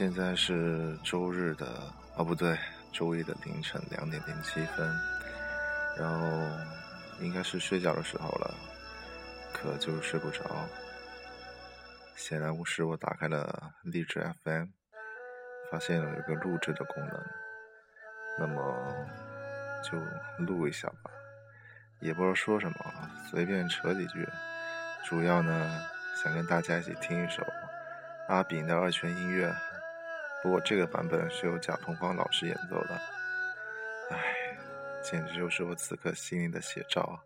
[0.00, 1.66] 现在是周日的，
[2.16, 2.58] 哦不对，
[2.90, 4.90] 周一的凌晨两点零七分，
[5.94, 6.26] 然后
[7.20, 8.54] 应该是睡觉的时候了，
[9.52, 10.42] 可就是睡不着。
[12.16, 14.68] 闲来无事，我打开了励志 FM，
[15.70, 17.22] 发现有一个录制的功能，
[18.38, 19.06] 那么
[19.84, 19.98] 就
[20.42, 21.10] 录一下吧，
[22.00, 22.76] 也不知道说什么，
[23.30, 24.26] 随便扯几句，
[25.04, 25.70] 主要呢
[26.24, 27.46] 想跟大家一起听一首
[28.28, 29.54] 阿炳的二泉音乐。
[30.42, 32.94] 不过这个版本是由贾鹏芳老师演奏的，
[34.10, 34.18] 唉，
[35.02, 37.20] 简直就是我此刻心灵的写照啊。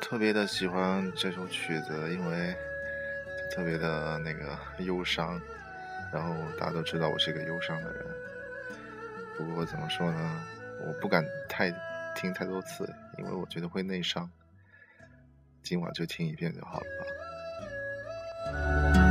[0.00, 2.54] 特别的喜欢这首曲子，因为
[3.54, 5.40] 特别的那个忧伤，
[6.12, 8.04] 然后大家都知道我是一个忧伤的人。
[9.36, 10.40] 不过怎么说呢，
[10.86, 11.70] 我不敢太
[12.14, 14.30] 听太多次，因为我觉得会内伤。
[15.62, 16.86] 今晚就听一遍就好了
[18.94, 19.03] 吧。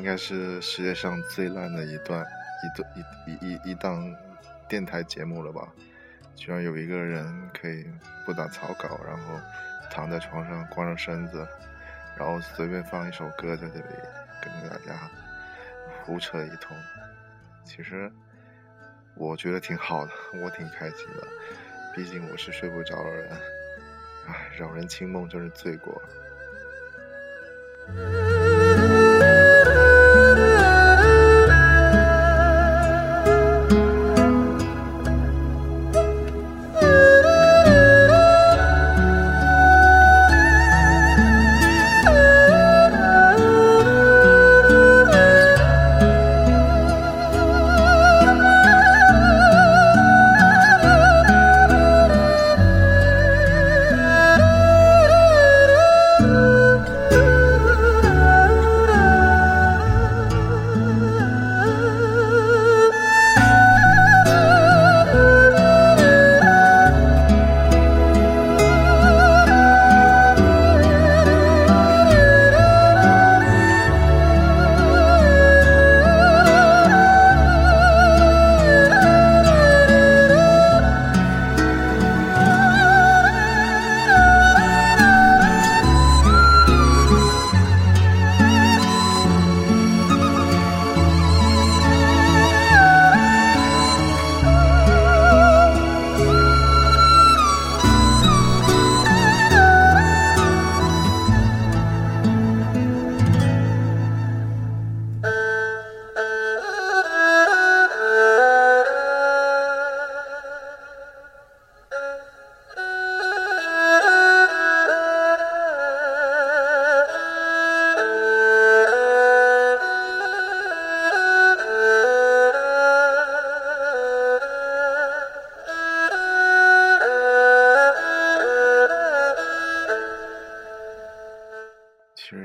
[0.00, 2.24] 应该是世界上最烂的一段
[2.64, 2.90] 一段
[3.26, 4.16] 一一一档
[4.66, 5.68] 电台节目了吧？
[6.34, 7.86] 居然有一个人可以
[8.24, 9.38] 不打草稿，然后
[9.90, 11.46] 躺在床上光着身子，
[12.16, 13.94] 然后随便放一首歌在这里
[14.40, 14.98] 跟大家
[16.02, 16.74] 胡扯一通。
[17.62, 18.10] 其实
[19.14, 20.12] 我觉得挺好的，
[20.42, 21.28] 我挺开心的。
[21.94, 23.30] 毕竟我是睡不着的人，
[24.26, 26.00] 唉，扰人清梦真是罪过。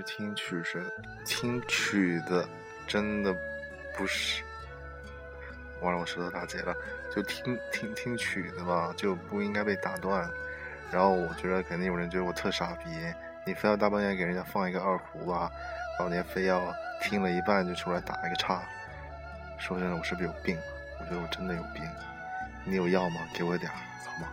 [0.06, 0.84] 听曲是
[1.25, 2.48] 听曲子，
[2.88, 3.36] 真的
[3.98, 4.44] 不是。
[5.81, 6.75] 完了，我舌头打结了。
[7.13, 10.30] 就听听听曲子吧，就不应该被打断。
[10.92, 12.90] 然后我觉得肯定有人觉得我特傻逼，
[13.46, 15.52] 你非要大半夜给人家放一个二胡吧，
[16.00, 18.62] 老年非要听了一半就出来打一个岔。
[19.58, 20.58] 说真的，我是不是有病？
[21.00, 21.84] 我觉得我真的有病。
[22.63, 23.22] 你有药吗？
[23.34, 23.75] 给我点儿
[24.06, 24.28] 好吗？